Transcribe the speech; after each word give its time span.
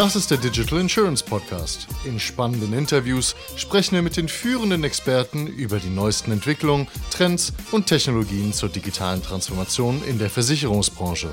Das 0.00 0.16
ist 0.16 0.30
der 0.30 0.38
Digital 0.38 0.80
Insurance 0.80 1.22
Podcast. 1.22 1.86
In 2.06 2.18
spannenden 2.18 2.72
Interviews 2.72 3.36
sprechen 3.56 3.96
wir 3.96 4.00
mit 4.00 4.16
den 4.16 4.28
führenden 4.28 4.82
Experten 4.82 5.46
über 5.46 5.78
die 5.78 5.90
neuesten 5.90 6.32
Entwicklungen, 6.32 6.88
Trends 7.10 7.52
und 7.70 7.86
Technologien 7.86 8.54
zur 8.54 8.70
digitalen 8.70 9.22
Transformation 9.22 10.02
in 10.04 10.18
der 10.18 10.30
Versicherungsbranche. 10.30 11.28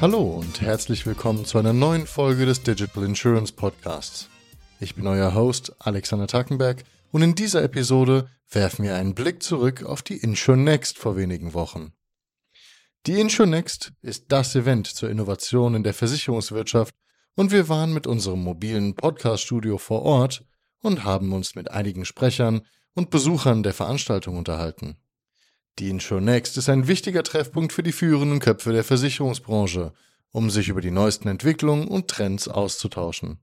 Hallo 0.00 0.22
und 0.22 0.60
herzlich 0.60 1.06
willkommen 1.06 1.44
zu 1.44 1.56
einer 1.56 1.72
neuen 1.72 2.08
Folge 2.08 2.46
des 2.46 2.64
Digital 2.64 3.04
Insurance 3.04 3.52
Podcasts. 3.52 4.28
Ich 4.80 4.96
bin 4.96 5.06
euer 5.06 5.36
Host 5.36 5.72
Alexander 5.78 6.26
Tackenberg 6.26 6.82
und 7.12 7.22
in 7.22 7.36
dieser 7.36 7.62
Episode 7.62 8.28
werfen 8.50 8.86
wir 8.86 8.96
einen 8.96 9.14
Blick 9.14 9.40
zurück 9.40 9.84
auf 9.84 10.02
die 10.02 10.16
Insure 10.16 10.58
Next 10.58 10.98
vor 10.98 11.16
wenigen 11.16 11.54
Wochen. 11.54 11.92
Die 13.06 13.20
Insure 13.20 13.48
Next 13.48 13.92
ist 14.02 14.24
das 14.30 14.56
Event 14.56 14.88
zur 14.88 15.10
Innovation 15.10 15.76
in 15.76 15.84
der 15.84 15.94
Versicherungswirtschaft 15.94 16.92
und 17.38 17.52
wir 17.52 17.68
waren 17.68 17.92
mit 17.92 18.08
unserem 18.08 18.42
mobilen 18.42 18.96
Podcast-Studio 18.96 19.78
vor 19.78 20.02
Ort 20.02 20.44
und 20.82 21.04
haben 21.04 21.32
uns 21.32 21.54
mit 21.54 21.70
einigen 21.70 22.04
Sprechern 22.04 22.62
und 22.94 23.10
Besuchern 23.10 23.62
der 23.62 23.74
Veranstaltung 23.74 24.36
unterhalten. 24.36 24.96
Die 25.78 25.88
Insure 25.88 26.36
ist 26.36 26.68
ein 26.68 26.88
wichtiger 26.88 27.22
Treffpunkt 27.22 27.72
für 27.72 27.84
die 27.84 27.92
führenden 27.92 28.40
Köpfe 28.40 28.72
der 28.72 28.82
Versicherungsbranche, 28.82 29.92
um 30.32 30.50
sich 30.50 30.68
über 30.68 30.80
die 30.80 30.90
neuesten 30.90 31.28
Entwicklungen 31.28 31.86
und 31.86 32.08
Trends 32.08 32.48
auszutauschen. 32.48 33.38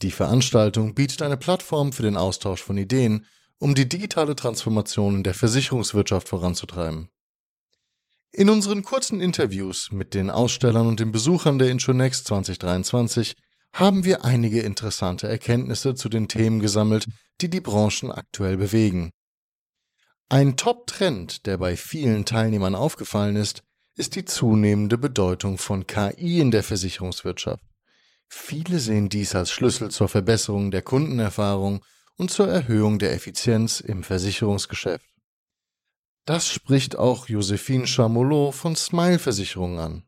Die 0.00 0.10
Veranstaltung 0.10 0.94
bietet 0.94 1.20
eine 1.20 1.36
Plattform 1.36 1.92
für 1.92 2.04
den 2.04 2.16
Austausch 2.16 2.62
von 2.62 2.78
Ideen, 2.78 3.26
um 3.58 3.74
die 3.74 3.90
digitale 3.90 4.36
Transformation 4.36 5.16
in 5.16 5.22
der 5.22 5.34
Versicherungswirtschaft 5.34 6.30
voranzutreiben. 6.30 7.10
In 8.32 8.50
unseren 8.50 8.82
kurzen 8.82 9.20
Interviews 9.20 9.90
mit 9.90 10.12
den 10.12 10.28
Ausstellern 10.28 10.86
und 10.86 11.00
den 11.00 11.12
Besuchern 11.12 11.58
der 11.58 11.70
Intronext 11.70 12.26
2023 12.26 13.34
haben 13.72 14.04
wir 14.04 14.24
einige 14.24 14.60
interessante 14.60 15.26
Erkenntnisse 15.28 15.94
zu 15.94 16.08
den 16.08 16.28
Themen 16.28 16.60
gesammelt, 16.60 17.06
die 17.40 17.48
die 17.48 17.60
Branchen 17.60 18.12
aktuell 18.12 18.58
bewegen. 18.58 19.12
Ein 20.28 20.56
Top-Trend, 20.56 21.46
der 21.46 21.56
bei 21.56 21.76
vielen 21.76 22.26
Teilnehmern 22.26 22.74
aufgefallen 22.74 23.36
ist, 23.36 23.62
ist 23.94 24.14
die 24.14 24.26
zunehmende 24.26 24.98
Bedeutung 24.98 25.56
von 25.56 25.86
KI 25.86 26.40
in 26.40 26.50
der 26.50 26.62
Versicherungswirtschaft. 26.62 27.64
Viele 28.28 28.78
sehen 28.78 29.08
dies 29.08 29.34
als 29.34 29.50
Schlüssel 29.50 29.90
zur 29.90 30.08
Verbesserung 30.08 30.70
der 30.70 30.82
Kundenerfahrung 30.82 31.82
und 32.16 32.30
zur 32.30 32.48
Erhöhung 32.48 32.98
der 32.98 33.14
Effizienz 33.14 33.80
im 33.80 34.04
Versicherungsgeschäft. 34.04 35.06
Das 36.28 36.46
spricht 36.46 36.94
auch 36.94 37.26
Josephine 37.30 37.86
Chamolot 37.86 38.54
von 38.54 38.76
Smile 38.76 39.18
Versicherung 39.18 39.78
an. 39.78 40.02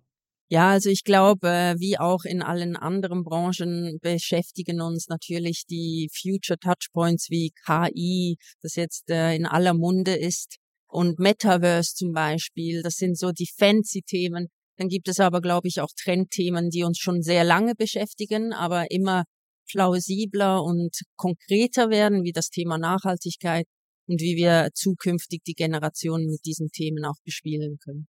Ja, 0.50 0.68
also 0.68 0.90
ich 0.90 1.02
glaube, 1.02 1.48
äh, 1.48 1.77
wie 1.78 1.98
auch 1.98 2.24
in 2.24 2.42
allen 2.42 2.77
anderen 2.77 3.24
Branchen 3.24 3.98
beschäftigen 4.02 4.82
uns 4.82 5.08
natürlich 5.08 5.64
die 5.64 6.10
Future 6.12 6.58
Touchpoints 6.58 7.30
wie 7.30 7.54
KI, 7.64 8.36
das 8.60 8.74
jetzt 8.74 9.08
äh, 9.08 9.34
in 9.34 9.46
aller 9.46 9.72
Munde 9.72 10.14
ist, 10.14 10.56
und 10.88 11.18
Metaverse 11.18 11.94
zum 11.94 12.12
Beispiel. 12.12 12.82
Das 12.82 12.96
sind 12.96 13.16
so 13.16 13.32
die 13.32 13.48
fancy 13.56 14.02
Themen. 14.02 14.48
Dann 14.77 14.88
gibt 14.88 15.08
es 15.08 15.20
aber, 15.20 15.40
glaube 15.40 15.68
ich, 15.68 15.80
auch 15.80 15.88
Trendthemen, 15.98 16.68
die 16.68 16.84
uns 16.84 16.98
schon 16.98 17.22
sehr 17.22 17.44
lange 17.44 17.74
beschäftigen, 17.74 18.52
aber 18.52 18.90
immer 18.90 19.24
plausibler 19.70 20.62
und 20.62 21.00
konkreter 21.16 21.88
werden, 21.88 22.24
wie 22.24 22.32
das 22.32 22.50
Thema 22.50 22.77
Nachhaltigkeit 22.77 23.64
und 24.11 24.20
wie 24.20 24.36
wir 24.36 24.70
zukünftig 24.75 25.42
die 25.44 25.55
Generationen 25.55 26.27
mit 26.27 26.44
diesen 26.44 26.70
Themen 26.70 27.05
auch 27.05 27.20
bespielen 27.25 27.78
können. 27.78 28.08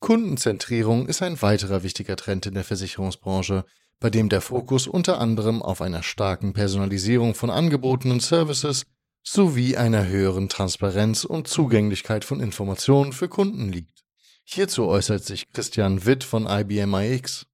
Kundenzentrierung 0.00 1.06
ist 1.06 1.22
ein 1.22 1.40
weiterer 1.40 1.84
wichtiger 1.84 2.16
Trend 2.16 2.46
in 2.46 2.54
der 2.54 2.64
Versicherungsbranche, 2.64 3.64
bei 4.00 4.10
dem 4.10 4.28
der 4.28 4.40
Fokus 4.40 4.88
unter 4.88 5.20
anderem 5.20 5.62
auf 5.62 5.80
einer 5.80 6.02
starken 6.02 6.54
Personalisierung 6.54 7.36
von 7.36 7.50
Angeboten 7.50 8.10
und 8.10 8.20
Services 8.20 8.84
sowie 9.22 9.76
einer 9.76 10.08
höheren 10.08 10.48
Transparenz 10.48 11.24
und 11.24 11.46
Zugänglichkeit 11.46 12.24
von 12.24 12.40
Informationen 12.40 13.12
für 13.12 13.28
Kunden 13.28 13.70
liegt. 13.70 14.02
Hierzu 14.42 14.86
äußert 14.86 15.24
sich 15.24 15.52
Christian 15.52 16.04
Witt 16.04 16.24
von 16.24 16.46
IBM 16.48 16.94
iX. 16.94 17.46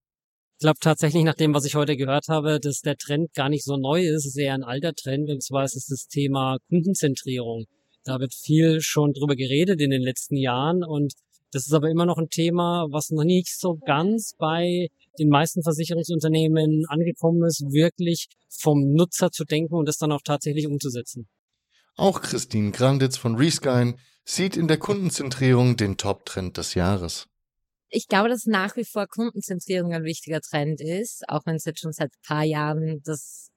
Ich 0.58 0.64
glaube 0.64 0.80
tatsächlich, 0.80 1.22
nach 1.22 1.36
dem, 1.36 1.54
was 1.54 1.64
ich 1.66 1.76
heute 1.76 1.96
gehört 1.96 2.26
habe, 2.26 2.58
dass 2.58 2.80
der 2.80 2.96
Trend 2.96 3.32
gar 3.32 3.48
nicht 3.48 3.64
so 3.64 3.76
neu 3.76 4.02
ist, 4.02 4.26
es 4.26 4.26
ist 4.26 4.38
eher 4.38 4.54
ein 4.54 4.64
alter 4.64 4.92
Trend, 4.92 5.30
und 5.30 5.41
zwar 5.41 5.62
ist 5.62 5.76
es 5.76 5.86
das 5.86 6.08
Thema 6.08 6.56
Kundenzentrierung. 6.69 7.66
Da 8.02 8.19
wird 8.19 8.34
viel 8.34 8.80
schon 8.80 9.12
drüber 9.12 9.36
geredet 9.36 9.80
in 9.80 9.91
den 9.91 10.02
letzten 10.02 10.34
Jahren 10.34 10.82
und 10.82 11.12
das 11.52 11.68
ist 11.68 11.72
aber 11.72 11.88
immer 11.88 12.06
noch 12.06 12.18
ein 12.18 12.28
Thema, 12.28 12.88
was 12.91 13.10
noch 13.10 13.22
nicht 13.22 13.56
so 13.56 13.78
ganz 13.86 14.34
bei 14.36 14.88
den 15.20 15.28
meisten 15.28 15.62
Versicherungsunternehmen 15.62 16.86
angekommen 16.88 17.44
ist, 17.44 17.62
wirklich 17.70 18.26
vom 18.48 18.94
Nutzer 18.94 19.30
zu 19.30 19.44
denken 19.44 19.76
und 19.76 19.86
das 19.86 19.98
dann 19.98 20.10
auch 20.10 20.22
tatsächlich 20.24 20.66
umzusetzen. 20.66 21.28
Auch 21.94 22.20
Christine 22.20 22.72
Granditz 22.72 23.16
von 23.16 23.36
Reskyne 23.36 23.94
sieht 24.24 24.56
in 24.56 24.66
der 24.66 24.78
Kundenzentrierung 24.78 25.76
den 25.76 25.98
Top-Trend 25.98 26.56
des 26.56 26.74
Jahres. 26.74 27.28
Ich 27.91 28.06
glaube, 28.06 28.28
dass 28.28 28.44
nach 28.44 28.76
wie 28.76 28.84
vor 28.84 29.06
Kundenzentrierung 29.06 29.93
ein 29.93 30.04
wichtiger 30.04 30.41
Trend 30.41 30.81
ist, 30.81 31.26
auch 31.28 31.47
wenn 31.47 31.56
es 31.56 31.65
jetzt 31.65 31.81
schon 31.81 31.93
seit 31.93 32.10
ein 32.12 32.26
paar 32.26 32.44
Jahren 32.44 33.00
das 33.04 33.50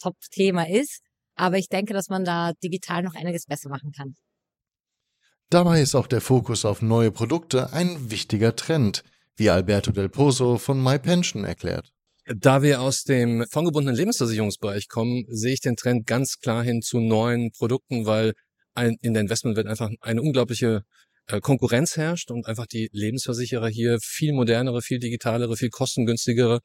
Top-Thema 0.00 0.68
ist. 0.68 1.00
Aber 1.34 1.56
ich 1.56 1.68
denke, 1.68 1.94
dass 1.94 2.08
man 2.08 2.24
da 2.24 2.52
digital 2.62 3.02
noch 3.02 3.14
einiges 3.14 3.46
besser 3.46 3.68
machen 3.68 3.92
kann. 3.92 4.14
Dabei 5.50 5.80
ist 5.80 5.94
auch 5.94 6.06
der 6.06 6.20
Fokus 6.20 6.66
auf 6.66 6.82
neue 6.82 7.10
Produkte 7.10 7.72
ein 7.72 8.10
wichtiger 8.10 8.54
Trend, 8.54 9.02
wie 9.36 9.48
Alberto 9.48 9.92
Del 9.92 10.10
Pozo 10.10 10.58
von 10.58 10.82
MyPension 10.82 11.44
erklärt. 11.44 11.90
Da 12.26 12.60
wir 12.60 12.82
aus 12.82 13.04
dem 13.04 13.46
fondgebundenen 13.50 13.96
Lebensversicherungsbereich 13.96 14.88
kommen, 14.88 15.24
sehe 15.28 15.54
ich 15.54 15.60
den 15.60 15.76
Trend 15.76 16.06
ganz 16.06 16.40
klar 16.40 16.62
hin 16.62 16.82
zu 16.82 17.00
neuen 17.00 17.52
Produkten, 17.52 18.04
weil 18.04 18.34
in 19.00 19.14
der 19.14 19.22
Investmentwelt 19.22 19.66
einfach 19.66 19.90
eine 20.02 20.20
unglaubliche 20.20 20.82
Konkurrenz 21.40 21.96
herrscht 21.96 22.30
und 22.30 22.46
einfach 22.46 22.66
die 22.66 22.88
Lebensversicherer 22.92 23.68
hier 23.68 23.98
viel 24.00 24.32
modernere, 24.32 24.82
viel 24.82 24.98
digitalere, 24.98 25.56
viel 25.56 25.70
kostengünstigere 25.70 26.60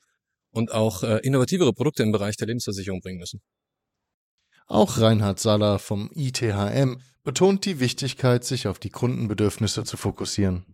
und 0.52 0.72
auch 0.72 1.04
äh, 1.04 1.20
innovativere 1.24 1.74
Produkte 1.74 2.04
im 2.04 2.12
Bereich 2.12 2.38
der 2.38 2.48
Lebensversicherung 2.48 3.02
bringen 3.02 3.20
müssen. 3.20 3.42
Auch 4.68 5.00
Reinhard 5.00 5.40
Saller 5.40 5.80
vom 5.80 6.10
ITHM 6.16 7.02
betont 7.24 7.66
die 7.66 7.80
Wichtigkeit, 7.80 8.44
sich 8.44 8.68
auf 8.68 8.80
die 8.80 8.90
Kundenbedürfnisse 8.90 9.84
zu 9.84 9.98
fokussieren. 9.98 10.66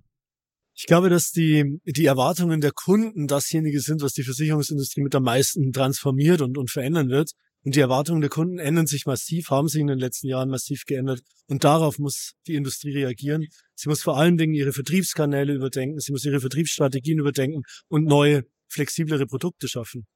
Ich 0.76 0.86
glaube, 0.86 1.10
dass 1.10 1.32
die, 1.32 1.80
die 1.86 2.06
Erwartungen 2.06 2.62
der 2.62 2.72
Kunden 2.72 3.28
dasjenige 3.28 3.82
sind, 3.82 4.02
was 4.02 4.14
die 4.14 4.24
Versicherungsindustrie 4.24 5.02
mit 5.02 5.14
am 5.16 5.24
meisten 5.24 5.74
transformiert 5.74 6.42
und, 6.42 6.58
und 6.58 6.72
verändern 6.72 7.10
wird. 7.10 7.32
Und 7.66 7.75
die 7.75 7.81
Erwartungen 7.81 8.22
der 8.22 8.30
Kunden 8.30 8.58
ändern 8.58 8.88
sich 8.88 9.06
massiv, 9.06 9.50
haben 9.50 9.68
sich 9.68 9.81
in 9.81 9.88
den 9.88 10.00
letzten 10.00 10.28
Jahren 10.28 10.50
massiv 10.50 10.86
geändert. 10.86 11.22
Und 11.47 11.64
darauf 11.64 12.00
muss 12.00 12.34
die 12.47 12.56
Industrie 12.56 12.94
reagieren. 12.94 13.47
Sie 13.75 13.90
muss 13.90 14.02
vor 14.02 14.18
allen 14.18 14.38
Dingen 14.38 14.53
ihre 14.53 14.72
Vertriebskanäle 14.72 15.53
überdenken, 15.53 16.00
sie 16.00 16.12
muss 16.12 16.24
ihre 16.24 16.40
Vertriebsstrategien 16.40 17.20
überdenken 17.20 17.64
und 17.90 18.06
neue, 18.06 18.46
flexiblere 18.68 19.25
Produkte 19.25 19.68
schaffen. 19.68 20.08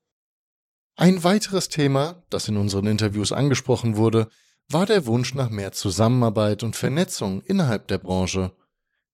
Ein 0.96 1.24
weiteres 1.24 1.70
Thema, 1.70 2.24
das 2.30 2.48
in 2.48 2.56
unseren 2.56 2.86
Interviews 2.86 3.32
angesprochen 3.32 3.98
wurde, 3.98 4.30
war 4.70 4.86
der 4.86 5.06
Wunsch 5.06 5.34
nach 5.34 5.50
mehr 5.50 5.72
Zusammenarbeit 5.72 6.64
und 6.64 6.76
Vernetzung 6.76 7.42
innerhalb 7.42 7.88
der 7.88 7.98
Branche. 7.98 8.56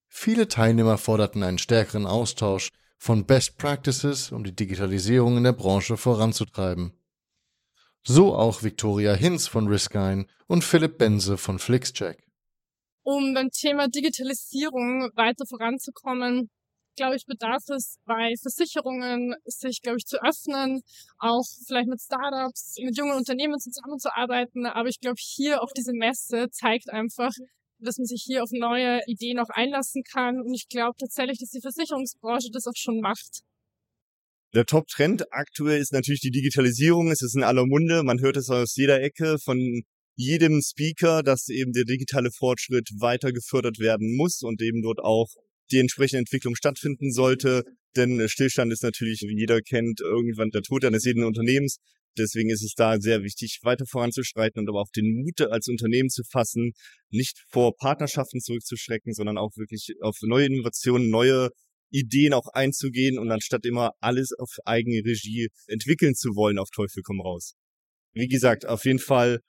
Viele 0.08 0.48
Teilnehmer 0.48 0.98
forderten 0.98 1.42
einen 1.42 1.58
stärkeren 1.58 2.06
Austausch 2.06 2.70
von 2.98 3.26
Best 3.26 3.58
Practices, 3.58 4.32
um 4.32 4.44
die 4.44 4.56
Digitalisierung 4.56 5.38
in 5.38 5.46
der 5.46 5.54
Branche 5.54 5.96
voranzutreiben. 5.96 6.99
So 8.04 8.34
auch 8.34 8.64
Victoria 8.64 9.14
Hinz 9.14 9.48
von 9.48 9.68
Riskine 9.68 10.26
und 10.48 10.64
Philipp 10.64 10.98
Bense 10.98 11.38
von 11.38 11.60
Flixcheck. 11.60 12.24
Um 13.04 13.34
beim 13.34 13.50
Thema 13.50 13.88
Digitalisierung 13.88 15.10
weiter 15.16 15.46
voranzukommen, 15.46 16.50
glaube 16.96 17.16
ich, 17.16 17.26
bedarf 17.26 17.64
es 17.70 17.98
bei 18.06 18.34
Versicherungen, 18.42 19.36
sich, 19.46 19.82
glaube 19.82 19.98
ich, 19.98 20.06
zu 20.06 20.22
öffnen, 20.22 20.82
auch 21.18 21.46
vielleicht 21.66 21.88
mit 21.88 22.02
Startups, 22.02 22.76
mit 22.84 22.98
jungen 22.98 23.16
Unternehmen 23.16 23.58
zusammenzuarbeiten. 23.58 24.66
Aber 24.66 24.90
ich 24.90 25.00
glaube, 25.00 25.18
hier 25.18 25.62
auf 25.64 25.72
diese 25.74 25.94
Messe 25.94 26.50
zeigt 26.52 26.90
einfach, 26.90 27.32
dass 27.80 27.98
man 27.98 28.06
sich 28.06 28.22
hier 28.26 28.44
auf 28.44 28.50
neue 28.52 29.00
Ideen 29.08 29.40
auch 29.40 29.50
einlassen 29.50 30.04
kann. 30.04 30.42
Und 30.42 30.54
ich 30.54 30.68
glaube 30.68 30.98
tatsächlich, 31.00 31.40
dass 31.40 31.50
die 31.50 31.62
Versicherungsbranche 31.62 32.50
das 32.52 32.68
auch 32.68 32.76
schon 32.76 33.00
macht. 33.00 33.44
Der 34.56 34.66
Top-Trend 34.66 35.32
aktuell 35.32 35.80
ist 35.80 35.94
natürlich 35.94 36.22
die 36.22 36.32
Digitalisierung. 36.32 37.12
Es 37.12 37.22
ist 37.22 37.36
in 37.36 37.44
aller 37.44 37.68
Munde. 37.68 38.02
Man 38.02 38.20
hört 38.20 38.36
es 38.36 38.50
aus 38.50 38.76
jeder 38.76 39.00
Ecke 39.00 39.38
von 39.38 39.84
jedem 40.16 40.60
Speaker, 40.62 41.22
dass 41.22 41.50
eben 41.50 41.72
der 41.72 41.86
digitale 41.86 42.32
Fortschritt 42.32 42.90
weiter 43.00 43.32
gefördert 43.32 43.78
werden 43.78 44.16
muss 44.18 44.42
und 44.42 44.62
eben 44.64 44.82
dort 44.82 45.00
auch 45.00 45.28
die 45.72 45.78
entsprechende 45.78 46.20
Entwicklung 46.22 46.56
stattfinden 46.56 47.12
sollte. 47.12 47.64
Denn 47.96 48.28
Stillstand 48.28 48.74
ist 48.74 48.82
natürlich, 48.82 49.22
wie 49.22 49.40
jeder 49.40 49.62
kennt, 49.62 50.02
irgendwann 50.02 50.50
der 50.50 50.64
Tod 50.64 50.84
eines 50.84 51.06
jeden 51.06 51.24
Unternehmens. 51.24 51.78
Deswegen 52.18 52.50
ist 52.50 52.64
es 52.64 52.74
da 52.76 53.00
sehr 53.00 53.22
wichtig, 53.22 53.60
weiter 53.62 53.86
voranzuschreiten 53.86 54.62
und 54.62 54.68
aber 54.68 54.82
auch 54.82 54.90
den 54.96 55.14
Mut 55.14 55.42
als 55.42 55.68
Unternehmen 55.68 56.10
zu 56.10 56.24
fassen, 56.24 56.72
nicht 57.12 57.38
vor 57.50 57.76
Partnerschaften 57.78 58.42
zurückzuschrecken, 58.42 59.14
sondern 59.14 59.38
auch 59.38 59.52
wirklich 59.58 59.94
auf 60.02 60.18
neue 60.24 60.48
Innovationen, 60.48 61.12
neue 61.12 61.52
Ideen 61.92 62.34
auch 62.34 62.48
einzugehen 62.48 63.18
und 63.18 63.32
anstatt 63.32 63.66
immer 63.66 63.94
alles 64.00 64.32
auf 64.38 64.58
eigene 64.66 65.04
Regie 65.04 65.50
entwickeln 65.68 66.16
zu 66.16 66.36
wollen, 66.36 66.60
auf 66.60 66.70
Teufel 66.70 67.04
komm 67.04 67.22
raus. 67.22 67.54
Wie 68.14 68.28
gesagt, 68.28 68.66
auf 68.66 68.86
jeden 68.86 69.00
Fall 69.00 69.40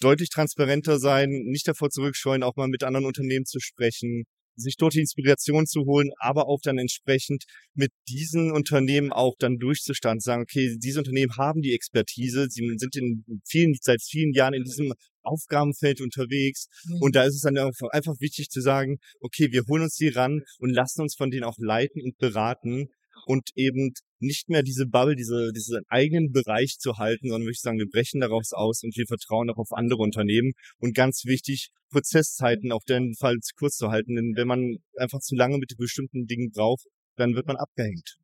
deutlich 0.00 0.30
transparenter 0.30 0.98
sein, 0.98 1.28
nicht 1.28 1.68
davor 1.68 1.90
zurückscheuen, 1.90 2.42
auch 2.42 2.56
mal 2.56 2.68
mit 2.68 2.82
anderen 2.82 3.06
Unternehmen 3.06 3.44
zu 3.44 3.60
sprechen, 3.60 4.24
sich 4.56 4.76
dort 4.76 4.94
die 4.94 5.00
Inspiration 5.00 5.66
zu 5.66 5.84
holen, 5.84 6.10
aber 6.18 6.48
auch 6.48 6.60
dann 6.62 6.78
entsprechend 6.78 7.44
mit 7.74 7.92
diesen 8.08 8.52
Unternehmen 8.52 9.12
auch 9.12 9.34
dann 9.38 9.58
durchzustanden, 9.58 10.20
sagen, 10.20 10.42
okay, 10.42 10.76
diese 10.78 10.98
Unternehmen 10.98 11.36
haben 11.36 11.62
die 11.62 11.74
Expertise, 11.74 12.48
sie 12.50 12.68
sind 12.76 12.96
in 12.96 13.24
vielen, 13.46 13.74
seit 13.80 14.02
vielen 14.02 14.32
Jahren 14.32 14.54
in 14.54 14.64
diesem 14.64 14.92
Aufgabenfeld 15.22 16.00
unterwegs. 16.00 16.68
Mhm. 16.84 17.02
Und 17.02 17.16
da 17.16 17.24
ist 17.24 17.34
es 17.34 17.42
dann 17.42 17.56
einfach 17.58 18.20
wichtig 18.20 18.48
zu 18.50 18.60
sagen, 18.60 18.98
okay, 19.20 19.52
wir 19.52 19.62
holen 19.68 19.82
uns 19.82 19.96
die 19.96 20.08
ran 20.08 20.42
und 20.58 20.70
lassen 20.70 21.02
uns 21.02 21.14
von 21.16 21.30
denen 21.30 21.44
auch 21.44 21.58
leiten 21.58 22.02
und 22.02 22.16
beraten 22.18 22.88
und 23.26 23.50
eben 23.54 23.92
nicht 24.18 24.48
mehr 24.48 24.62
diese 24.62 24.86
Bubble, 24.86 25.16
diese, 25.16 25.52
diesen 25.52 25.82
eigenen 25.88 26.32
Bereich 26.32 26.78
zu 26.78 26.98
halten, 26.98 27.28
sondern 27.28 27.42
würde 27.42 27.52
ich 27.52 27.60
sagen, 27.60 27.78
wir 27.78 27.88
brechen 27.88 28.20
daraus 28.20 28.52
aus 28.52 28.82
und 28.82 28.96
wir 28.96 29.06
vertrauen 29.06 29.50
auch 29.50 29.58
auf 29.58 29.72
andere 29.72 30.02
Unternehmen. 30.02 30.52
Und 30.78 30.94
ganz 30.94 31.24
wichtig, 31.24 31.70
Prozesszeiten 31.90 32.72
auf 32.72 32.84
den 32.84 33.14
Fall 33.14 33.38
zu 33.40 33.54
kurz 33.56 33.76
zu 33.76 33.90
halten, 33.90 34.16
denn 34.16 34.34
wenn 34.36 34.48
man 34.48 34.76
einfach 34.96 35.20
zu 35.20 35.34
lange 35.34 35.58
mit 35.58 35.76
bestimmten 35.76 36.26
Dingen 36.26 36.50
braucht, 36.50 36.86
dann 37.16 37.34
wird 37.34 37.46
man 37.46 37.56
abgehängt. 37.56 38.16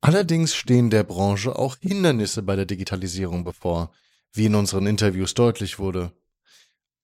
Allerdings 0.00 0.54
stehen 0.54 0.90
der 0.90 1.04
Branche 1.04 1.56
auch 1.56 1.76
Hindernisse 1.80 2.42
bei 2.42 2.56
der 2.56 2.66
Digitalisierung 2.66 3.44
bevor, 3.44 3.92
wie 4.32 4.46
in 4.46 4.54
unseren 4.54 4.86
Interviews 4.86 5.34
deutlich 5.34 5.78
wurde. 5.78 6.12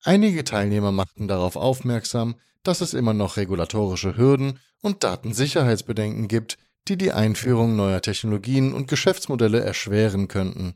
Einige 0.02 0.44
Teilnehmer 0.44 0.92
machten 0.92 1.28
darauf 1.28 1.56
aufmerksam, 1.56 2.36
dass 2.62 2.80
es 2.80 2.94
immer 2.94 3.14
noch 3.14 3.36
regulatorische 3.36 4.16
Hürden 4.16 4.60
und 4.80 5.04
Datensicherheitsbedenken 5.04 6.28
gibt, 6.28 6.58
die 6.88 6.96
die 6.96 7.12
Einführung 7.12 7.76
neuer 7.76 8.00
Technologien 8.00 8.72
und 8.72 8.88
Geschäftsmodelle 8.88 9.60
erschweren 9.60 10.28
könnten. 10.28 10.74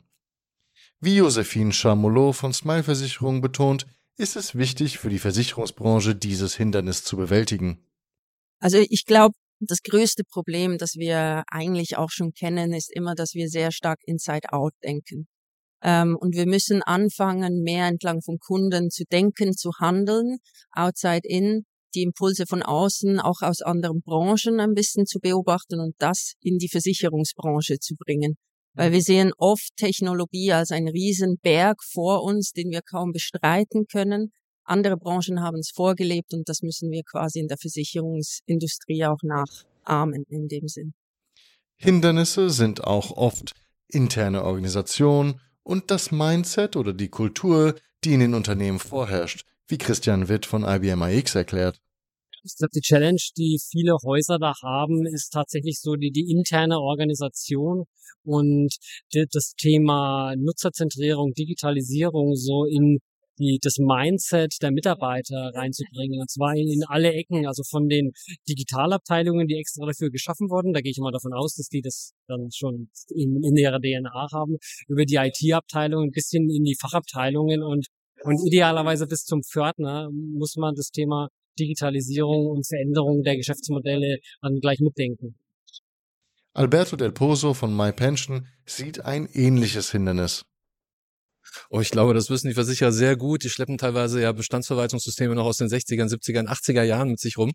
Wie 0.99 1.17
Josephine 1.17 1.73
Charmolot 1.73 2.35
von 2.35 2.53
Smile 2.53 2.83
Versicherung 2.83 3.41
betont, 3.41 3.87
ist 4.17 4.35
es 4.35 4.55
wichtig 4.55 4.99
für 4.99 5.09
die 5.09 5.19
Versicherungsbranche, 5.19 6.15
dieses 6.15 6.55
Hindernis 6.55 7.03
zu 7.03 7.17
bewältigen. 7.17 7.85
Also 8.59 8.77
ich 8.77 9.05
glaube, 9.05 9.35
das 9.59 9.81
größte 9.81 10.23
Problem, 10.23 10.77
das 10.77 10.95
wir 10.95 11.43
eigentlich 11.47 11.97
auch 11.97 12.11
schon 12.11 12.33
kennen, 12.33 12.73
ist 12.73 12.91
immer, 12.93 13.15
dass 13.15 13.33
wir 13.33 13.49
sehr 13.49 13.71
stark 13.71 13.99
Inside-Out 14.05 14.73
denken. 14.83 15.27
Ähm, 15.83 16.15
und 16.17 16.33
wir 16.33 16.47
müssen 16.47 16.81
anfangen, 16.81 17.61
mehr 17.61 17.87
entlang 17.87 18.21
vom 18.21 18.39
Kunden 18.39 18.89
zu 18.89 19.03
denken, 19.11 19.53
zu 19.53 19.71
handeln, 19.79 20.37
Outside-In, 20.71 21.65
die 21.93 22.03
Impulse 22.03 22.45
von 22.47 22.63
außen, 22.63 23.19
auch 23.19 23.41
aus 23.41 23.61
anderen 23.61 24.01
Branchen 24.01 24.59
ein 24.59 24.73
bisschen 24.73 25.05
zu 25.05 25.19
beobachten 25.19 25.79
und 25.79 25.93
das 25.99 26.33
in 26.41 26.57
die 26.57 26.69
Versicherungsbranche 26.69 27.79
zu 27.79 27.95
bringen. 27.95 28.37
Weil 28.75 28.91
wir 28.91 29.01
sehen 29.01 29.33
oft 29.37 29.69
Technologie 29.75 30.51
als 30.53 30.71
einen 30.71 30.87
Riesenberg 30.87 31.83
vor 31.83 32.23
uns, 32.23 32.53
den 32.53 32.71
wir 32.71 32.81
kaum 32.81 33.11
bestreiten 33.11 33.85
können. 33.91 34.31
Andere 34.63 34.97
Branchen 34.97 35.41
haben 35.41 35.59
es 35.59 35.71
vorgelebt 35.75 36.33
und 36.33 36.47
das 36.47 36.61
müssen 36.61 36.89
wir 36.89 37.03
quasi 37.03 37.39
in 37.39 37.47
der 37.47 37.57
Versicherungsindustrie 37.57 39.05
auch 39.05 39.19
nachahmen 39.21 40.23
in 40.29 40.47
dem 40.47 40.67
Sinn. 40.67 40.93
Hindernisse 41.75 42.49
sind 42.49 42.83
auch 42.83 43.11
oft 43.11 43.53
interne 43.89 44.43
Organisation 44.43 45.39
und 45.63 45.91
das 45.91 46.11
Mindset 46.11 46.75
oder 46.75 46.93
die 46.93 47.09
Kultur, 47.09 47.75
die 48.03 48.13
in 48.13 48.19
den 48.19 48.33
Unternehmen 48.33 48.79
vorherrscht, 48.79 49.45
wie 49.67 49.77
Christian 49.77 50.27
Witt 50.27 50.45
von 50.45 50.63
IBM 50.63 51.01
iX 51.01 51.35
erklärt. 51.35 51.81
Ich 52.45 52.57
glaube, 52.57 52.71
die 52.75 52.81
Challenge, 52.81 53.21
die 53.37 53.57
viele 53.71 53.95
Häuser 54.03 54.37
da 54.37 54.53
haben, 54.61 55.05
ist 55.05 55.31
tatsächlich 55.31 55.79
so 55.79 55.95
die, 55.95 56.11
die 56.11 56.29
interne 56.29 56.77
Organisation 56.77 57.85
und 58.25 58.75
das 59.31 59.53
Thema 59.57 60.35
Nutzerzentrierung, 60.35 61.33
Digitalisierung 61.33 62.35
so 62.35 62.65
in 62.65 62.99
die, 63.39 63.59
das 63.61 63.77
Mindset 63.77 64.55
der 64.61 64.71
Mitarbeiter 64.71 65.51
reinzubringen. 65.53 66.19
Und 66.19 66.29
zwar 66.29 66.55
in, 66.55 66.67
in 66.67 66.83
alle 66.87 67.13
Ecken, 67.13 67.47
also 67.47 67.63
von 67.63 67.87
den 67.87 68.11
Digitalabteilungen, 68.47 69.47
die 69.47 69.57
extra 69.57 69.85
dafür 69.85 70.09
geschaffen 70.09 70.49
wurden. 70.49 70.73
Da 70.73 70.81
gehe 70.81 70.91
ich 70.91 70.99
mal 70.99 71.11
davon 71.11 71.33
aus, 71.33 71.55
dass 71.55 71.67
die 71.67 71.81
das 71.81 72.13
dann 72.27 72.49
schon 72.51 72.89
in, 73.09 73.43
in 73.43 73.55
ihrer 73.55 73.79
DNA 73.79 74.27
haben. 74.31 74.57
Über 74.87 75.05
die 75.05 75.15
IT-Abteilungen 75.15 76.11
bis 76.11 76.29
hin 76.29 76.49
in 76.49 76.63
die 76.63 76.75
Fachabteilungen 76.79 77.63
und, 77.63 77.87
und 78.23 78.39
idealerweise 78.47 79.07
bis 79.07 79.23
zum 79.23 79.41
Pförtner 79.43 80.09
muss 80.11 80.55
man 80.55 80.75
das 80.75 80.89
Thema 80.89 81.29
Digitalisierung 81.59 82.47
und 82.47 82.67
Veränderung 82.67 83.23
der 83.23 83.37
Geschäftsmodelle 83.37 84.19
dann 84.41 84.59
gleich 84.59 84.79
mitdenken. 84.79 85.35
Alberto 86.53 86.95
Del 86.95 87.11
Pozo 87.11 87.53
von 87.53 87.75
MyPension 87.75 88.47
sieht 88.65 89.03
ein 89.03 89.27
ähnliches 89.33 89.91
Hindernis. 89.91 90.45
Oh, 91.69 91.81
ich 91.81 91.91
glaube, 91.91 92.13
das 92.13 92.29
wissen 92.29 92.47
die 92.47 92.53
Versicherer 92.53 92.91
sehr 92.91 93.15
gut. 93.15 93.43
Die 93.43 93.49
schleppen 93.49 93.77
teilweise 93.77 94.21
ja 94.21 94.31
Bestandsverwaltungssysteme 94.31 95.35
noch 95.35 95.45
aus 95.45 95.57
den 95.57 95.67
60ern, 95.67 96.09
70ern, 96.09 96.47
80er 96.47 96.83
Jahren 96.83 97.09
mit 97.09 97.19
sich 97.19 97.37
rum. 97.37 97.51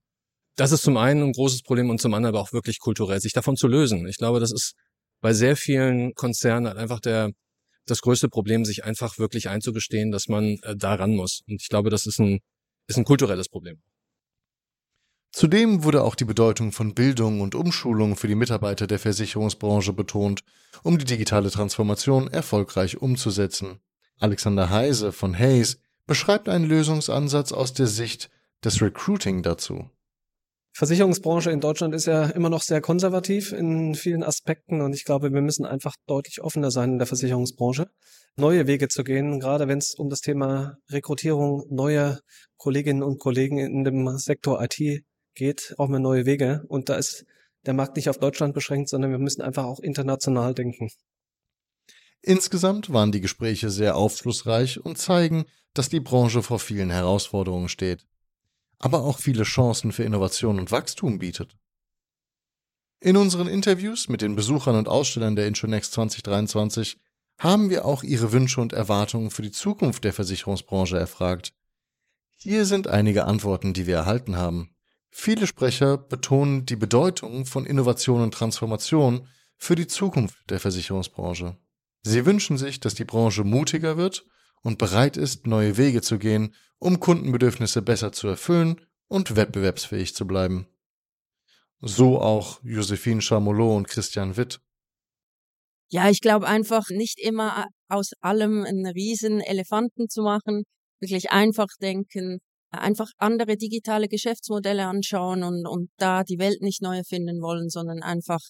Das 0.57 0.73
ist 0.73 0.83
zum 0.83 0.97
einen 0.97 1.23
ein 1.23 1.33
großes 1.33 1.63
Problem 1.63 1.89
und 1.91 2.01
zum 2.01 2.15
anderen 2.15 2.35
aber 2.35 2.43
auch 2.43 2.53
wirklich 2.53 2.81
kulturell, 2.81 3.21
sich 3.21 3.33
davon 3.33 3.57
zu 3.57 3.69
lösen. 3.69 4.07
Ich 4.09 4.17
glaube, 4.17 4.41
das 4.41 4.53
ist 4.53 4.75
bei 5.21 5.33
sehr 5.33 5.57
vielen 5.57 6.15
Konzernen 6.15 6.67
halt 6.67 6.79
einfach 6.79 7.01
der, 7.01 7.31
das 7.87 8.01
größte 8.01 8.29
Problem, 8.29 8.65
sich 8.65 8.85
einfach 8.85 9.19
wirklich 9.19 9.49
einzugestehen, 9.49 10.11
dass 10.11 10.29
man 10.29 10.59
äh, 10.63 10.77
da 10.77 10.95
ran 10.95 11.15
muss. 11.15 11.43
Und 11.49 11.63
ich 11.63 11.69
glaube, 11.69 11.91
das 11.91 12.07
ist 12.07 12.19
ein, 12.19 12.41
ist 12.89 12.99
ein 12.99 13.05
kulturelles 13.05 13.49
Problem. 13.49 13.81
Zudem 15.33 15.85
wurde 15.85 16.03
auch 16.03 16.15
die 16.15 16.25
Bedeutung 16.25 16.73
von 16.73 16.95
Bildung 16.95 17.41
und 17.41 17.55
Umschulung 17.55 18.17
für 18.17 18.29
die 18.29 18.35
Mitarbeiter 18.35 18.87
der 18.87 18.99
Versicherungsbranche 18.99 19.93
betont, 19.93 20.43
um 20.83 20.99
die 20.99 21.05
digitale 21.05 21.51
Transformation 21.51 22.29
erfolgreich 22.29 22.97
umzusetzen. 23.01 23.79
Alexander 24.19 24.71
Heise 24.71 25.13
von 25.13 25.39
Hayes 25.39 25.79
beschreibt 26.07 26.49
einen 26.49 26.65
Lösungsansatz 26.65 27.53
aus 27.53 27.73
der 27.73 27.87
Sicht 27.87 28.31
des 28.65 28.83
Recruiting 28.83 29.43
dazu. 29.43 29.91
Versicherungsbranche 30.73 31.51
in 31.51 31.61
Deutschland 31.61 31.95
ist 31.95 32.07
ja 32.07 32.27
immer 32.27 32.51
noch 32.51 32.63
sehr 32.63 32.81
konservativ 32.81 33.53
in 33.53 33.95
vielen 33.95 34.23
Aspekten 34.23 34.81
und 34.81 34.93
ich 34.93 35.05
glaube, 35.05 35.33
wir 35.33 35.41
müssen 35.41 35.67
einfach 35.67 35.97
deutlich 36.07 36.41
offener 36.41 36.71
sein 36.71 36.93
in 36.93 36.99
der 36.99 37.07
Versicherungsbranche, 37.07 37.91
neue 38.37 38.67
Wege 38.69 38.89
zu 38.89 39.03
gehen, 39.03 39.41
gerade 39.41 39.67
wenn 39.67 39.79
es 39.79 39.95
um 39.95 40.09
das 40.09 40.21
Thema 40.21 40.77
Rekrutierung 40.89 41.65
neuer 41.69 42.21
Kolleginnen 42.57 43.03
und 43.03 43.19
Kollegen 43.19 43.59
in 43.59 43.83
dem 43.83 44.19
Sektor 44.19 44.63
IT 44.63 45.03
geht, 45.35 45.75
brauchen 45.77 45.93
wir 45.93 45.99
neue 45.99 46.27
Wege. 46.27 46.63
Und 46.69 46.89
da 46.89 46.97
ist 46.97 47.25
der 47.67 47.75
Markt 47.75 47.97
nicht 47.97 48.09
auf 48.09 48.19
Deutschland 48.19 48.55
beschränkt, 48.55 48.89
sondern 48.89 49.11
wir 49.11 49.19
müssen 49.19 49.43
einfach 49.43 49.65
auch 49.65 49.81
international 49.81 50.55
denken. 50.55 50.91
Insgesamt 52.23 52.93
waren 52.93 53.13
die 53.13 53.21
Gespräche 53.21 53.71
sehr 53.71 53.97
aufschlussreich 53.97 54.85
und 54.85 54.99
zeigen, 54.99 55.45
dass 55.75 55.89
die 55.89 56.01
Branche 56.01 56.43
vor 56.43 56.59
vielen 56.59 56.91
Herausforderungen 56.91 57.69
steht, 57.69 58.07
aber 58.79 59.03
auch 59.03 59.19
viele 59.19 59.45
Chancen 59.45 59.93
für 59.93 60.05
Innovation 60.05 60.59
und 60.59 60.73
Wachstum 60.73 61.19
bietet. 61.19 61.57
In 63.01 63.17
unseren 63.17 63.47
Interviews 63.47 64.09
mit 64.09 64.23
den 64.23 64.35
Besuchern 64.35 64.75
und 64.75 64.89
Ausstellern 64.89 65.37
der 65.37 65.47
Intronext 65.47 65.93
2023 65.93 66.99
haben 67.39 67.71
wir 67.71 67.85
auch 67.85 68.03
ihre 68.03 68.33
Wünsche 68.33 68.61
und 68.61 68.73
Erwartungen 68.73 69.31
für 69.31 69.43
die 69.43 69.53
Zukunft 69.53 70.03
der 70.03 70.13
Versicherungsbranche 70.13 70.99
erfragt. 70.99 71.53
Hier 72.35 72.65
sind 72.65 72.89
einige 72.89 73.25
Antworten, 73.25 73.73
die 73.73 73.87
wir 73.87 73.97
erhalten 73.97 74.37
haben. 74.37 74.71
Viele 75.11 75.47
Sprecher 75.47 75.97
betonen 75.97 76.67
die 76.67 76.77
Bedeutung 76.77 77.47
von 77.47 77.65
Innovation 77.65 78.23
und 78.23 78.35
Transformation 78.35 79.29
für 79.57 79.77
die 79.77 79.87
Zukunft 79.87 80.51
der 80.51 80.59
Versicherungsbranche. 80.59 81.57
Sie 82.03 82.27
wünschen 82.27 82.59
sich, 82.59 82.81
dass 82.81 82.95
die 82.95 83.05
Branche 83.05 83.45
mutiger 83.45 83.97
wird 83.97 84.25
und 84.63 84.79
bereit 84.79 85.17
ist, 85.17 85.47
neue 85.47 85.77
Wege 85.77 86.03
zu 86.03 86.19
gehen, 86.19 86.55
um 86.79 87.01
Kundenbedürfnisse 87.01 87.83
besser 87.83 88.13
zu 88.13 88.29
erfüllen 88.29 88.81
und 89.09 89.37
wettbewerbsfähig 89.37 90.15
zu 90.15 90.27
bleiben. 90.27 90.69
So 91.81 92.21
auch 92.21 92.61
Josephine 92.63 93.21
Charmolot 93.21 93.77
und 93.77 93.89
Christian 93.89 94.37
Witt. 94.37 94.61
Ja, 95.91 96.11
ich 96.11 96.21
glaube 96.21 96.47
einfach 96.47 96.89
nicht 96.91 97.19
immer 97.19 97.67
aus 97.89 98.13
allem 98.21 98.65
einen 98.65 98.87
riesen 98.87 99.41
Elefanten 99.41 100.09
zu 100.09 100.23
machen, 100.23 100.65
wirklich 101.01 101.31
einfach 101.31 101.69
denken, 101.81 102.41
einfach 102.71 103.11
andere 103.17 103.57
digitale 103.57 104.09
Geschäftsmodelle 104.09 104.87
anschauen 104.87 105.43
und, 105.43 105.67
und 105.67 105.91
da 105.97 106.25
die 106.25 106.39
Welt 106.39 106.61
nicht 106.61 106.83
neu 106.83 106.99
erfinden 106.99 107.41
wollen, 107.41 107.71
sondern 107.71 108.03
einfach 108.03 108.41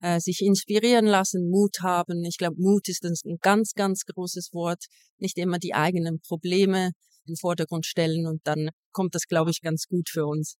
äh, 0.00 0.20
sich 0.20 0.42
inspirieren 0.42 1.06
lassen, 1.06 1.48
Mut 1.50 1.80
haben. 1.80 2.24
Ich 2.24 2.38
glaube, 2.38 2.56
Mut 2.58 2.88
ist 2.88 3.04
ein 3.04 3.38
ganz, 3.40 3.72
ganz 3.74 4.04
großes 4.04 4.50
Wort. 4.52 4.84
Nicht 5.18 5.38
immer 5.38 5.58
die 5.58 5.74
eigenen 5.74 6.20
Probleme 6.20 6.92
in 7.26 7.32
den 7.32 7.36
Vordergrund 7.36 7.86
stellen 7.86 8.26
und 8.26 8.40
dann 8.44 8.70
kommt 8.92 9.14
das, 9.14 9.26
glaube 9.26 9.50
ich, 9.50 9.60
ganz 9.60 9.86
gut 9.86 10.08
für 10.08 10.26
uns. 10.26 10.56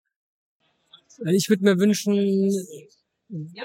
Ich 1.33 1.49
würde 1.49 1.65
mir 1.65 1.79
wünschen, 1.79 2.51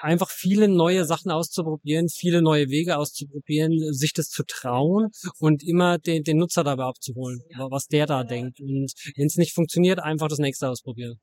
einfach 0.01 0.29
viele 0.29 0.67
neue 0.67 1.05
Sachen 1.05 1.31
auszuprobieren, 1.31 2.09
viele 2.09 2.41
neue 2.41 2.69
Wege 2.69 2.97
auszuprobieren, 2.97 3.93
sich 3.93 4.13
das 4.13 4.29
zu 4.29 4.43
trauen 4.43 5.09
und 5.39 5.63
immer 5.63 5.99
den, 5.99 6.23
den 6.23 6.37
Nutzer 6.37 6.63
dabei 6.63 6.83
abzuholen, 6.83 7.41
was 7.69 7.87
der 7.87 8.05
da 8.05 8.23
denkt. 8.23 8.59
Und 8.59 8.91
wenn 9.15 9.27
es 9.27 9.35
nicht 9.37 9.53
funktioniert, 9.53 9.99
einfach 9.99 10.27
das 10.27 10.39
nächste 10.39 10.69
ausprobieren. 10.69 11.19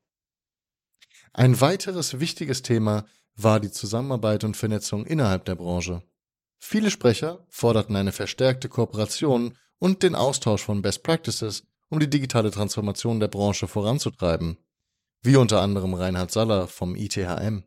Ein 1.33 1.59
weiteres 1.61 2.19
wichtiges 2.19 2.61
Thema 2.61 3.05
war 3.43 3.59
die 3.59 3.71
Zusammenarbeit 3.71 4.43
und 4.43 4.57
Vernetzung 4.57 5.05
innerhalb 5.05 5.45
der 5.45 5.55
Branche. 5.55 6.03
Viele 6.59 6.91
Sprecher 6.91 7.45
forderten 7.49 7.95
eine 7.95 8.11
verstärkte 8.11 8.69
Kooperation 8.69 9.57
und 9.79 10.03
den 10.03 10.15
Austausch 10.15 10.63
von 10.63 10.81
Best 10.81 11.03
Practices, 11.03 11.63
um 11.89 11.99
die 11.99 12.09
digitale 12.09 12.51
Transformation 12.51 13.19
der 13.19 13.29
Branche 13.29 13.67
voranzutreiben. 13.67 14.57
Wie 15.21 15.35
unter 15.35 15.61
anderem 15.61 15.93
Reinhard 15.93 16.31
Saller 16.31 16.67
vom 16.67 16.95
ITHM. 16.95 17.63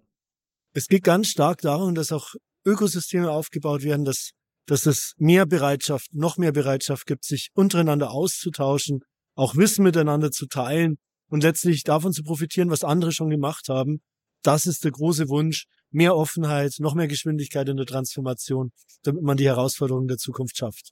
Es 0.74 0.86
geht 0.86 1.04
ganz 1.04 1.28
stark 1.28 1.60
darum, 1.60 1.94
dass 1.94 2.12
auch 2.12 2.34
Ökosysteme 2.64 3.30
aufgebaut 3.30 3.82
werden, 3.82 4.04
dass, 4.04 4.30
dass 4.66 4.86
es 4.86 5.14
mehr 5.18 5.46
Bereitschaft, 5.46 6.14
noch 6.14 6.38
mehr 6.38 6.52
Bereitschaft 6.52 7.06
gibt, 7.06 7.24
sich 7.24 7.48
untereinander 7.54 8.10
auszutauschen, 8.10 9.00
auch 9.34 9.56
Wissen 9.56 9.82
miteinander 9.82 10.30
zu 10.30 10.46
teilen 10.46 10.96
und 11.28 11.42
letztlich 11.42 11.82
davon 11.82 12.12
zu 12.12 12.22
profitieren, 12.22 12.70
was 12.70 12.84
andere 12.84 13.12
schon 13.12 13.30
gemacht 13.30 13.68
haben. 13.68 14.00
Das 14.42 14.66
ist 14.66 14.84
der 14.84 14.92
große 14.92 15.28
Wunsch. 15.28 15.66
Mehr 15.90 16.16
Offenheit, 16.16 16.74
noch 16.78 16.94
mehr 16.94 17.08
Geschwindigkeit 17.08 17.68
in 17.68 17.76
der 17.76 17.86
Transformation, 17.86 18.72
damit 19.02 19.22
man 19.22 19.36
die 19.36 19.46
Herausforderungen 19.46 20.08
der 20.08 20.16
Zukunft 20.16 20.56
schafft. 20.56 20.90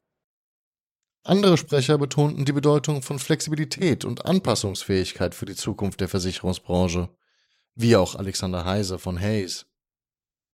Andere 1.23 1.57
Sprecher 1.57 1.99
betonten 1.99 2.45
die 2.45 2.53
Bedeutung 2.53 3.03
von 3.03 3.19
Flexibilität 3.19 4.05
und 4.05 4.25
Anpassungsfähigkeit 4.25 5.35
für 5.35 5.47
die 5.47 5.55
Zukunft 5.55 6.01
der 6.01 6.09
Versicherungsbranche, 6.09 7.11
wie 7.75 7.97
auch 7.97 8.15
Alexander 8.15 8.65
Heise 8.65 8.99
von 8.99 9.21
Hayes 9.21 9.67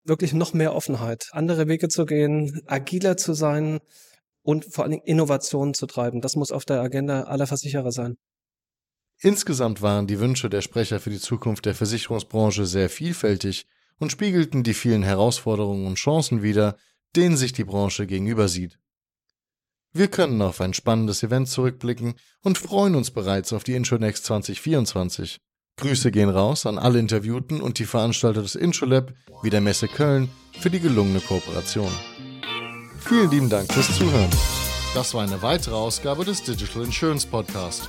wirklich 0.07 0.33
noch 0.33 0.53
mehr 0.53 0.75
Offenheit, 0.75 1.29
andere 1.33 1.69
Wege 1.69 1.88
zu 1.88 2.07
gehen, 2.07 2.62
agiler 2.67 3.17
zu 3.17 3.35
sein 3.35 3.81
und 4.43 4.65
vor 4.65 4.85
allen 4.85 4.93
Dingen 4.93 5.05
Innovationen 5.05 5.75
zu 5.75 5.87
treiben. 5.87 6.21
Das 6.21 6.37
muss 6.37 6.53
auf 6.53 6.65
der 6.65 6.81
Agenda 6.81 7.25
aller 7.25 7.47
Versicherer 7.47 7.93
sein. 7.93 8.17
Insgesamt 9.21 9.81
waren 9.83 10.07
die 10.07 10.21
Wünsche 10.21 10.51
der 10.51 10.61
Sprecher 10.61 11.01
für 11.01 11.11
die 11.11 11.21
Zukunft 11.21 11.65
der 11.65 11.75
Versicherungsbranche 11.75 12.67
sehr 12.67 12.91
vielfältig 12.91 13.67
und 13.99 14.13
spiegelten 14.13 14.63
die 14.63 14.75
vielen 14.75 15.03
Herausforderungen 15.03 15.87
und 15.87 15.97
Chancen 15.97 16.43
wider, 16.43 16.77
denen 17.15 17.37
sich 17.37 17.53
die 17.53 17.65
Branche 17.65 18.07
gegenüber 18.07 18.49
sieht. 18.49 18.79
Wir 19.93 20.09
können 20.09 20.43
auf 20.43 20.61
ein 20.61 20.75
spannendes 20.75 21.23
Event 21.23 21.49
zurückblicken 21.49 22.15
und 22.43 22.59
freuen 22.59 22.95
uns 22.95 23.11
bereits 23.11 23.55
auf 23.55 23.65
die 23.65 23.75
Intronext 23.75 24.27
2024. 24.27 25.39
Grüße 25.79 26.11
gehen 26.11 26.29
raus 26.29 26.67
an 26.67 26.79
alle 26.79 26.99
Interviewten 26.99 27.63
und 27.63 27.79
die 27.79 27.87
Veranstalter 27.87 28.43
des 28.43 28.55
Introlab 28.55 29.15
wie 29.43 29.51
der 29.51 29.63
Messe 29.63 29.89
Köln 29.89 30.29
für 30.59 30.71
die 30.71 30.81
gelungene 30.81 31.21
Kooperation. 31.21 31.91
Vielen 33.01 33.31
lieben 33.31 33.49
Dank 33.49 33.73
fürs 33.73 33.97
Zuhören. 33.97 34.31
Das 34.95 35.15
war 35.15 35.23
eine 35.23 35.41
weitere 35.43 35.75
Ausgabe 35.75 36.25
des 36.25 36.43
Digital 36.43 36.85
Insurance 36.85 37.27
Podcast. 37.27 37.89